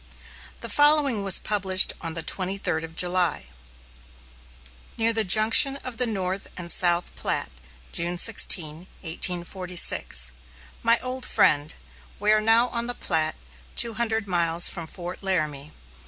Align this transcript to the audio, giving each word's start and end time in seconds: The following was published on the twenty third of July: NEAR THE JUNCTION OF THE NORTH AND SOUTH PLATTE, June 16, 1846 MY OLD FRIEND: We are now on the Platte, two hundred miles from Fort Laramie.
The 0.61 0.67
following 0.69 1.23
was 1.23 1.37
published 1.37 1.93
on 2.01 2.15
the 2.15 2.23
twenty 2.23 2.57
third 2.57 2.83
of 2.83 2.95
July: 2.95 3.45
NEAR 4.97 5.13
THE 5.13 5.23
JUNCTION 5.23 5.75
OF 5.83 5.97
THE 5.97 6.07
NORTH 6.07 6.47
AND 6.57 6.71
SOUTH 6.71 7.13
PLATTE, 7.13 7.51
June 7.91 8.17
16, 8.17 8.87
1846 9.01 10.31
MY 10.81 10.97
OLD 11.03 11.27
FRIEND: 11.27 11.75
We 12.19 12.31
are 12.31 12.41
now 12.41 12.69
on 12.69 12.87
the 12.87 12.95
Platte, 12.95 13.35
two 13.75 13.93
hundred 13.93 14.25
miles 14.27 14.67
from 14.67 14.87
Fort 14.87 15.21
Laramie. 15.21 15.71